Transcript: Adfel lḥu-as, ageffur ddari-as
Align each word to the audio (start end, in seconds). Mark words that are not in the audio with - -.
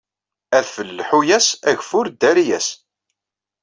Adfel 0.57 0.89
lḥu-as, 0.99 1.47
ageffur 1.69 2.05
ddari-as 2.09 2.67